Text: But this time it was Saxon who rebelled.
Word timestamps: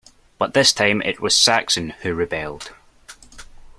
But 0.39 0.55
this 0.55 0.73
time 0.73 1.03
it 1.03 1.19
was 1.19 1.37
Saxon 1.37 1.91
who 2.01 2.15
rebelled. 2.15 2.71